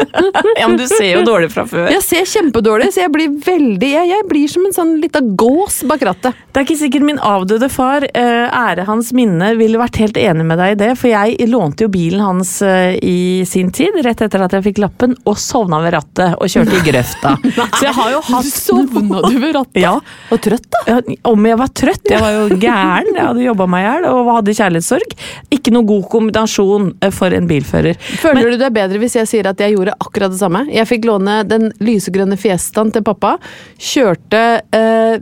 [0.59, 1.87] Ja, men du ser jo dårlig fra før.
[1.93, 5.83] Jeg ser kjempedårlig, så jeg blir veldig Jeg, jeg blir som en sånn lita gås
[5.87, 6.37] bak rattet.
[6.51, 10.47] Det er ikke sikkert min avdøde far, eh, ære hans minne, ville vært helt enig
[10.49, 14.25] med deg i det, for jeg lånte jo bilen hans eh, i sin tid, rett
[14.25, 17.37] etter at jeg fikk lappen, og sovna ved rattet og kjørte i grøfta.
[17.79, 19.83] Så jeg har jo hatt Sovna du ved rattet?
[19.85, 19.95] Ja.
[20.35, 20.99] Og trøtt, da?
[21.31, 22.11] Om jeg var trøtt?
[22.11, 23.13] Jeg var jo gæren.
[23.15, 25.17] Jeg hadde jobba meg i hjel og hadde kjærlighetssorg.
[25.55, 27.99] Ikke noe god kombinasjon eh, for en bilfører.
[28.25, 30.65] Føler du deg bedre hvis jeg sier at jeg gjorde akkurat det samme?
[30.73, 33.37] Jeg fikk låne den lysegrønne Fiestaen til pappa.
[33.83, 35.19] Kjørte eh,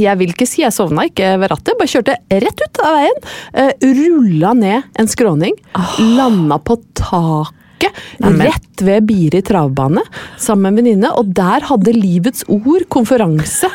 [0.00, 3.22] jeg vil ikke si jeg sovna ikke ved rattet, bare kjørte rett ut av veien.
[3.54, 5.56] Uh, rulla ned en skråning.
[6.16, 7.59] Landa på taket.
[8.20, 10.02] Rett ved Biri travbane
[10.40, 13.68] sammen med en venninne, og der hadde Livets Ord konferanse.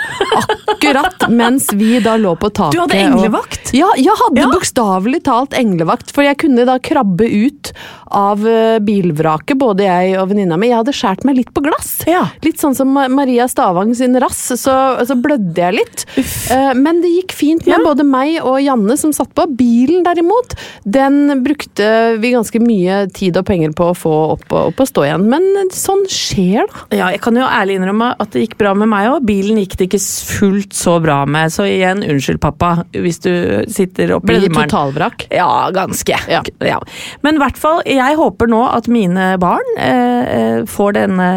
[0.67, 2.75] Akkurat mens vi da lå på taket.
[2.75, 3.73] Du hadde og- englevakt?
[3.75, 4.49] Ja, jeg hadde Ja.
[4.53, 6.11] bokstavelig talt englevakt.
[6.15, 7.71] For jeg kunne da krabbe ut
[8.15, 10.69] av eh, bilvraket, både jeg og venninna mi.
[10.69, 12.03] Jeg hadde skåret meg litt på glass.
[12.07, 12.27] Ja.
[12.45, 14.75] Litt sånn som Maria Stavang sin rass, så,
[15.05, 16.05] så blødde jeg litt.
[16.53, 17.83] Eh, Men det gikk fint med Ja.
[17.83, 19.47] både meg og Janne som satt på.
[19.57, 24.71] Bilen derimot, den brukte vi ganske mye tid og penger på å få opp og,
[24.71, 25.25] opp og stå igjen.
[25.31, 26.83] Men sånn skjer, da.
[26.95, 29.25] Ja, jeg kan jo ærlig innrømme at det gikk bra med meg òg.
[29.27, 33.31] Bilen gikk det ikke fullt så bra med, så igjen, unnskyld pappa, hvis du
[33.71, 34.69] sitter oppe Ble i det himmelen.
[34.71, 35.27] totalvrak?
[35.33, 36.19] Ja, ganske.
[36.31, 36.41] Ja.
[36.65, 36.79] Ja.
[37.25, 41.29] Men i hvert fall, jeg håper nå at mine barn eh, eh, får denne,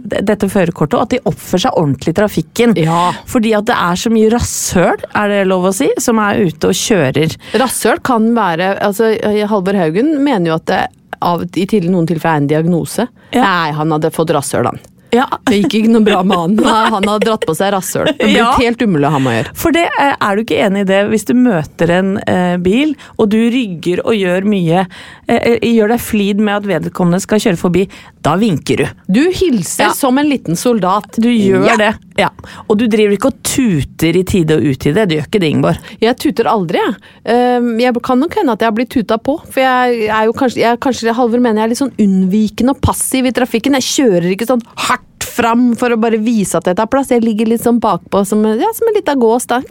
[0.00, 2.76] dette førerkortet, og at de oppfører seg ordentlig i trafikken.
[2.80, 3.10] Ja.
[3.30, 6.70] Fordi at det er så mye rasshøl, er det lov å si, som er ute
[6.70, 7.36] og kjører.
[7.60, 9.10] Rasshøl kan være altså
[9.50, 10.80] Halvor Haugen mener jo at det
[11.22, 13.08] av, i til, noen tilfeller er en diagnose.
[13.32, 13.42] Ja.
[13.44, 14.80] Nei, han hadde fått rasshøl, han.
[15.10, 16.52] Ja, Det gikk ikke noe bra med han.
[16.94, 18.12] Han hadde dratt på seg rasshøl.
[18.14, 18.52] Det ble Ja.
[18.60, 19.54] helt umulig å ha med å gjøre.
[19.58, 22.92] For det eh, er du ikke enig i det hvis du møter en eh, bil,
[23.18, 24.84] og du rygger og gjør mye,
[25.26, 27.88] eh, eh, gjør deg flid med at vedkommende skal kjøre forbi,
[28.22, 28.86] da vinker du.
[29.10, 29.90] Du hilser Ja.
[29.98, 31.18] som en liten soldat.
[31.18, 31.90] Du gjør det.
[32.20, 32.28] Ja.
[32.68, 35.92] Og du driver ikke og tuter i tide og utide, det gjør ikke det, Ingeborg.
[36.02, 36.96] Jeg tuter aldri, jeg.
[37.24, 39.38] Um, Jeg kan nok hende at jeg har blitt tuta på.
[39.46, 42.82] For jeg er jo kanskje, jeg, kanskje Halvor mener jeg er litt sånn unnvikende og
[42.84, 43.78] passiv i trafikken.
[43.80, 47.12] Jeg kjører ikke sånn hardt fram for å bare vise at jeg tar plass.
[47.14, 49.62] Jeg ligger litt sånn bakpå som, ja, som en lita gås, da.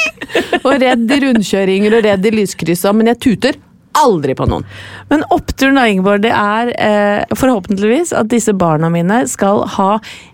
[0.64, 3.60] og redd i rundkjøringer og redd i lyskryssa, men jeg tuter
[3.98, 4.66] aldri på noen.
[5.10, 9.90] Men oppturen da, Ingeborg, det er eh, forhåpentligvis at disse barna mine skal ha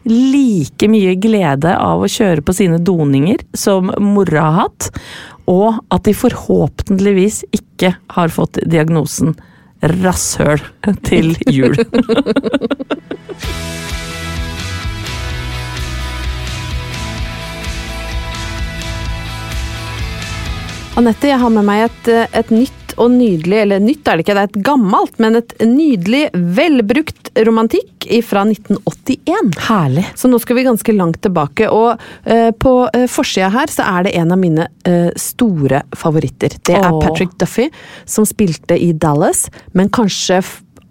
[0.09, 4.91] like mye glede av å kjøre på sine doninger som mora har hatt,
[5.51, 9.35] og at de forhåpentligvis ikke har fått diagnosen
[9.81, 10.61] rasshøl
[11.09, 11.77] til jul.
[21.01, 24.25] Anette, jeg har med meg et, eh, et nytt og nydelig, eller nytt er det
[24.27, 26.23] ikke, det er et gammelt, men et nydelig,
[26.57, 29.53] velbrukt romantikk fra 1981.
[29.69, 30.07] Herlig.
[30.19, 34.09] Så nå skal vi ganske langt tilbake, og eh, på eh, forsida her så er
[34.09, 36.59] det en av mine eh, store favoritter.
[36.67, 36.91] Det er.
[37.01, 37.71] Patrick Duffy,
[38.05, 40.43] som spilte i Dallas, men kanskje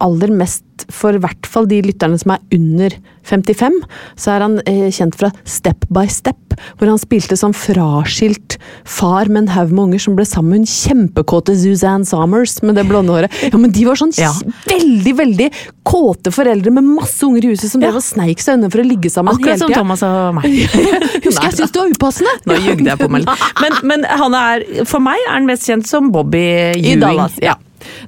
[0.03, 2.93] aller mest for i hvert fall de lytterne som er under
[3.27, 3.75] 55,
[4.17, 8.55] så er han eh, kjent fra Step by Step, hvor han spilte som fraskilt
[8.87, 12.79] far med en haug med unger som ble sammen med hun kjempekåte Suzanne Somers med
[12.79, 13.35] det blonde håret.
[13.51, 14.31] Ja, men de var sånn Ja.
[14.71, 15.49] veldig, veldig
[15.83, 18.87] kåte foreldre med masse unger i huset som drev og sneik seg unna for å
[18.87, 19.83] ligge sammen Akkurat hele som tida.
[19.83, 20.49] Thomas og meg.
[21.27, 22.35] Husker jeg syntes det var upassende!
[22.49, 23.29] Nå jugde jeg på meg.
[23.61, 26.45] Men, men han er, for meg er han mest kjent som Bobby
[26.79, 27.57] I Dallas, ja.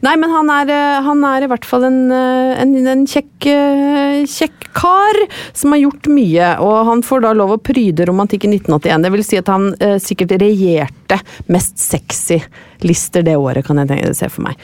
[0.06, 3.48] Nei, men han er, eh, han er i hvert fall en, eh, en, en kjekk,
[3.52, 5.20] eh, kjekk kar
[5.54, 9.06] som har gjort mye, og han får da lov å pryde romantikk i 1981.
[9.06, 11.20] Det vil si at han eh, sikkert regjerte
[11.52, 12.42] mest sexy
[12.88, 14.60] lister det året, kan jeg tenke, se for meg.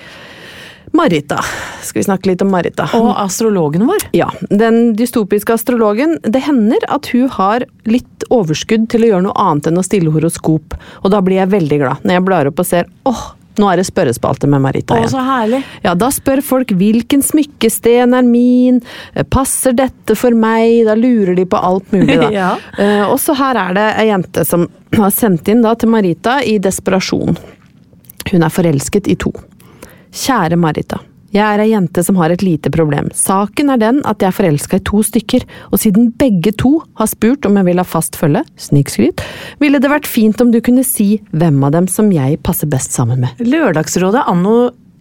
[0.96, 1.42] Marita.
[1.84, 2.88] Skal vi snakke litt om Marita?
[2.98, 4.08] Og astrologen vår.
[4.16, 6.16] Ja, den dystopiske astrologen.
[6.24, 10.12] Det hender at hun har litt overskudd til å gjøre noe annet enn å stille
[10.16, 13.24] horoskop, og da blir jeg veldig glad når jeg blar opp og ser åh,
[13.58, 15.12] nå er det spørrespalte med Marita Å, igjen.
[15.14, 15.62] så herlig.
[15.86, 18.82] Ja, da spør folk hvilken smykkesten er min,
[19.14, 22.30] Eh, passer dette for meg, da lurer de på alt mulig da.
[22.38, 22.50] Ja.
[22.78, 24.68] Eh, og så her er det ei jente som
[24.98, 27.38] har sendt inn da til Marita i desperasjon.
[28.32, 29.32] Hun er forelsket i to.
[30.12, 31.00] Kjære Marita.
[31.38, 33.12] Jeg er ei jente som har et lite problem.
[33.14, 37.10] Saken er den at jeg er forelska i to stykker, og siden begge to har
[37.12, 39.22] spurt om jeg vil ha fast følge, snikskryt,
[39.62, 42.96] ville det vært fint om du kunne si hvem av dem som jeg passer best
[42.98, 43.38] sammen med.
[43.46, 44.58] Lørdagsrådet anno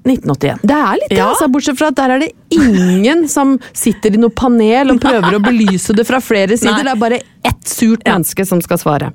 [0.06, 0.60] 1981.
[0.62, 1.30] Det er litt det, Ja.
[1.32, 5.34] altså, bortsett fra at der er det ingen som sitter i noe panel og prøver
[5.34, 6.76] å belyse det fra flere sider.
[6.78, 6.84] Nei.
[6.86, 9.12] Det er bare ett surt menneske som skal svare.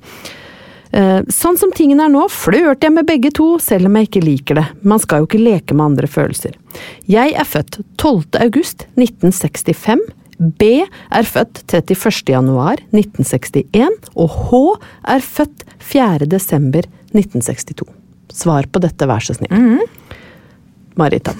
[0.92, 4.24] Eh, Sånn som tingene er nå, flørter jeg med begge to, selv om jeg ikke
[4.26, 4.66] liker det.
[4.84, 6.56] Man skal jo ikke leke med andre følelser.
[7.08, 8.36] Jeg er født 12.
[8.44, 10.02] august 1965.
[10.58, 12.32] B er født 31.
[12.34, 14.62] januar 1961, og H
[15.14, 16.26] er født 4.
[16.26, 17.86] desember 1962.
[18.32, 19.52] Svar på dette, vær så snill.
[20.98, 21.32] Marita.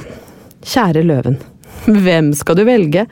[0.63, 1.41] Kjære løven.
[1.83, 3.07] Hvem skal du velge?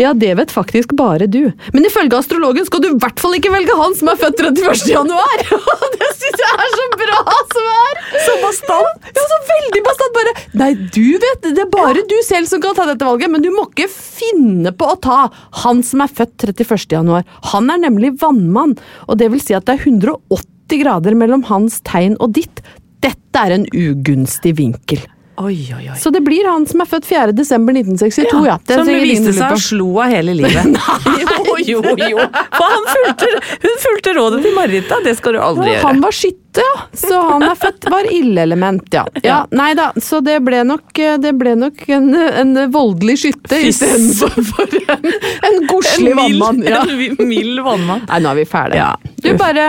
[0.00, 1.50] Ja, det vet faktisk bare du.
[1.74, 4.86] Men ifølge astrologen skal du i hvert fall ikke velge han som er født 31.
[4.88, 5.42] januar!
[5.96, 7.18] det syns jeg er så bra
[7.52, 8.00] svar!
[8.26, 9.10] Så bastant!
[9.10, 10.16] Ja, så veldig bastant.
[10.16, 13.44] Bare Nei, du vet, det er bare du selv som kan ta dette valget, men
[13.44, 15.18] du må ikke finne på å ta
[15.64, 16.88] han som er født 31.
[16.96, 17.26] januar.
[17.52, 21.82] Han er nemlig vannmann, og det vil si at det er 180 grader mellom hans
[21.86, 22.64] tegn og ditt.
[23.04, 25.04] Dette er en ugunstig vinkel.
[25.36, 25.98] Oi, oi, oi.
[26.00, 27.32] Så det blir han som er født 4.
[27.36, 28.56] desember 1962, ja.
[28.66, 30.78] Det som det viste seg å slo av hele livet.
[31.68, 32.24] jo, jo, jo.
[32.56, 33.28] For han fulgte,
[33.66, 35.90] hun fulgte rådet til Marita, det skal du aldri Ja, gjøre.
[35.90, 36.86] Han var skytte, ja.
[36.96, 39.04] Så han er født var illelement, ja.
[39.26, 39.42] ja.
[39.52, 44.78] Nei da, så det ble nok, det ble nok en, en voldelig skytte istedenfor for
[44.96, 45.12] en,
[45.50, 46.64] en godslig vannmann.
[46.64, 46.80] Ja.
[47.06, 48.02] En mild vannmann.
[48.08, 48.88] Nei, nå er vi ferdige.
[48.88, 49.14] Ja.
[49.20, 49.68] Du, bare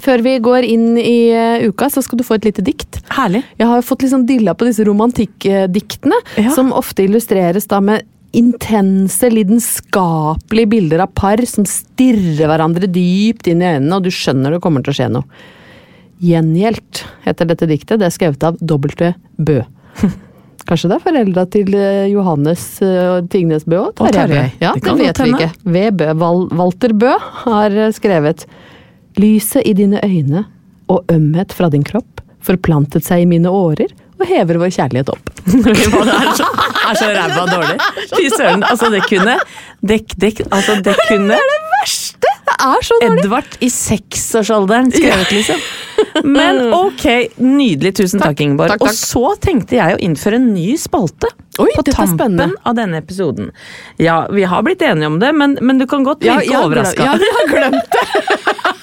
[0.00, 3.00] før vi går inn i eh, uka, så skal du få et lite dikt.
[3.12, 3.42] Herlig.
[3.60, 6.50] Jeg har fått sånn dilla på disse romantikkdiktene, Ja.
[6.54, 13.60] som ofte illustreres da med intense, lidenskapelige bilder av par som stirrer hverandre dypt inn
[13.60, 15.24] i øynene, og du skjønner det kommer til å skje noe.
[16.22, 17.98] Gjengjeldt heter dette diktet.
[18.00, 19.12] Det er skrevet av W.
[19.42, 19.60] Bø.
[20.68, 24.42] Kanskje det er foreldra til eh, Johannes og Tingnes Bø og Tarjei Bø.
[24.62, 25.48] Ja, Det det, vet vi ikke.
[25.66, 25.82] V.
[25.98, 26.12] Bø.
[26.54, 28.46] Walter Bø har eh, skrevet
[29.20, 30.46] Lyset i dine øyne
[30.92, 35.30] og ømhet fra din kropp forplantet seg i mine årer og hever vår kjærlighet opp.
[35.66, 37.76] det er så, er så ræva dårlig.
[38.12, 39.38] Fy søren, altså det kunne
[39.82, 41.38] Dekk, dekk, altså det kunne
[42.22, 43.24] Det er så dårlig!
[43.24, 45.64] Edvard i seksårsalderen skrevet, liksom.
[46.22, 47.06] Men ok,
[47.42, 47.96] nydelig.
[47.98, 48.74] Tusen takk, Ingeborg.
[48.74, 48.92] Takk, takk.
[48.92, 51.30] Og så tenkte jeg å innføre en ny spalte.
[51.60, 53.50] Oi, på er tampen av denne episoden.
[54.00, 56.70] Ja, vi har blitt enige om det, men, men du kan godt Ja, virke jeg
[56.70, 57.10] overraska.
[57.10, 58.72] Ja, vi har glemt det!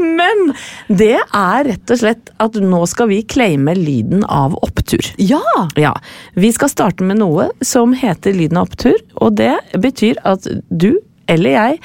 [0.00, 0.52] Men
[0.88, 5.12] det er rett og slett at nå skal vi claime lyden av opptur.
[5.20, 5.42] Ja!
[5.80, 5.94] Ja,
[6.34, 10.94] Vi skal starte med noe som heter lyden av opptur, og det betyr at du
[11.30, 11.76] eller jeg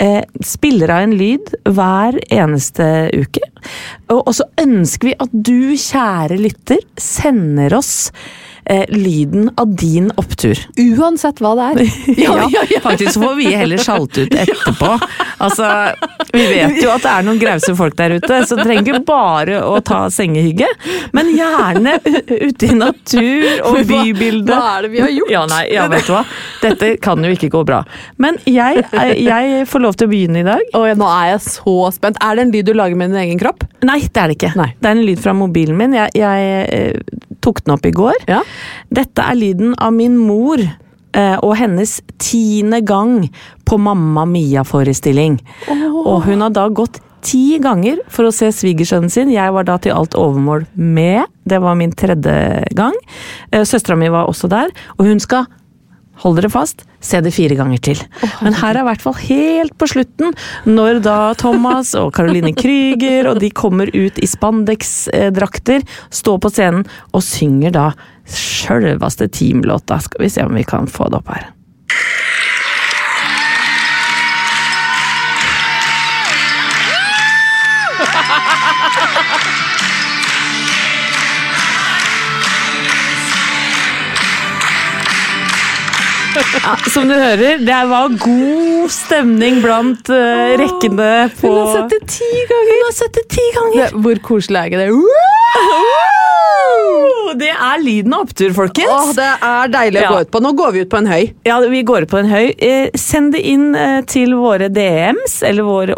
[0.00, 3.42] eh, spiller av en lyd hver eneste uke.
[4.08, 7.94] Og, og så ønsker vi at du, kjære lytter, sender oss
[8.64, 10.58] eh, lyden av din opptur.
[10.80, 11.82] Uansett hva det er.
[12.24, 12.48] Ja,
[12.84, 14.94] faktisk får vi heller sjalte ut etterpå.
[15.44, 15.68] Altså,
[16.34, 19.60] vi vet jo at det er noen grause folk der ute, så trenger ikke bare
[19.64, 20.68] å ta sengehygge.
[21.16, 24.52] Men gjerne ute i natur og bybilde.
[24.52, 25.32] Hva er det vi har gjort?
[25.34, 26.24] Ja, nei, ja, vet du hva.
[26.62, 27.82] Dette kan jo ikke gå bra.
[28.20, 28.84] Men jeg,
[29.20, 30.62] jeg får lov til å begynne i dag.
[30.78, 32.20] Oi, nå er jeg så spent.
[32.24, 33.66] Er det en lyd du lager med din egen kropp?
[33.84, 34.54] Nei, det er det ikke.
[34.58, 34.70] Nei.
[34.78, 35.96] Det er en lyd fra mobilen min.
[35.96, 38.24] Jeg, jeg eh, tok den opp i går.
[38.30, 38.40] Ja.
[38.94, 40.62] Dette er lyden av min mor
[41.14, 43.28] og hennes tiende gang
[43.64, 45.38] på Mamma Mia-forestilling.
[46.04, 49.32] Og hun har da gått ti ganger for å se svigersønnen sin.
[49.32, 51.30] Jeg var da til alt overmål med.
[51.48, 52.96] Det var min tredje gang.
[53.50, 54.72] Eh, Søstera mi var også der.
[54.98, 55.46] Og hun skal
[56.22, 57.98] Hold dere fast, se det fire ganger til.
[58.44, 60.30] Men her er i hvert fall helt på slutten,
[60.62, 65.82] når da Thomas og Caroline Krüger og de kommer ut i spandex-drakter,
[66.14, 67.88] står på scenen og synger da
[68.28, 70.00] sjølveste teamlåta.
[70.00, 71.50] Skal vi se om vi kan få det opp her.
[86.34, 91.94] Ja, som du hører, det var god stemning blant uh, rekkene på Hun har sett
[91.94, 92.72] det ti ganger!
[92.72, 93.78] Hun har sett det ti ganger!
[93.78, 94.90] Det, hvor koselig er ikke det?
[97.38, 98.90] Det er lyden av opptur, folkens.
[98.90, 100.10] Åh, det er deilig å Ja.
[100.14, 100.40] gå ut på.
[100.44, 101.32] Nå går vi ut på en høy.
[101.44, 102.54] Ja, vi går ut på en høy.
[102.58, 105.94] Eh, send det inn eh, til våre DMs, eller vår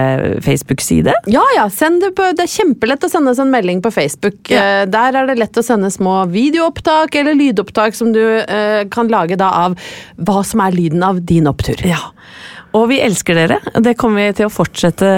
[0.00, 1.12] opptur-Facebook-side.
[1.26, 4.50] Ja, ja, send det, på, det er kjempelett å sende oss en melding på Facebook.
[4.50, 4.62] Ja.
[4.82, 9.08] Eh, Der er det lett å sende små videoopptak eller lydopptak som du eh, kan
[9.12, 9.76] lage da av
[10.18, 11.80] hva som er lyden av din opptur.
[11.86, 12.00] Ja.
[12.76, 13.58] Og vi elsker dere.
[13.82, 15.08] Det kommer vi til å fortsette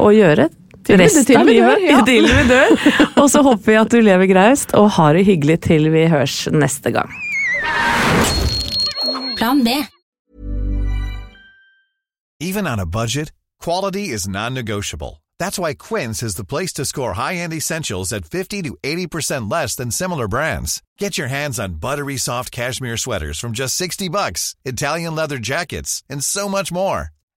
[0.00, 0.48] å gjøre.
[0.88, 2.00] Til resten til av vi dør, ja.
[2.08, 2.74] Til vi dør.
[3.20, 6.46] Og så håper vi at du lever graust og har det hyggelig til vi høres
[6.52, 7.12] neste gang.
[9.38, 9.76] Plan B.
[12.40, 15.22] Even on a budget, quality is non-negotiable.
[15.38, 19.76] That's why Quince is the place to score high-end essentials at 50 to 80% less
[19.76, 20.82] than similar brands.
[20.98, 26.02] Get your hands on buttery soft cashmere sweaters from just 60 bucks, Italian leather jackets,
[26.08, 27.10] and so much more.